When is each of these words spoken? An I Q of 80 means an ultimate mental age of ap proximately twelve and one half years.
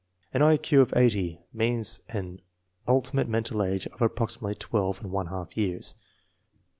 An 0.33 0.41
I 0.41 0.57
Q 0.57 0.81
of 0.81 0.97
80 0.97 1.39
means 1.53 1.99
an 2.09 2.41
ultimate 2.87 3.29
mental 3.29 3.61
age 3.61 3.85
of 3.85 4.01
ap 4.01 4.15
proximately 4.15 4.55
twelve 4.57 4.99
and 4.99 5.11
one 5.11 5.27
half 5.27 5.55
years. 5.55 5.93